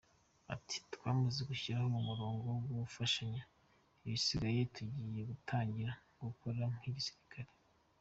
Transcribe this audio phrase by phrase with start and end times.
[0.55, 3.41] Ati “Twamaze gushyiraho umurongo wo gufashanya,
[4.05, 5.91] igisigaye tugiye gutangira
[6.25, 7.49] gukora nk’igisirikare.”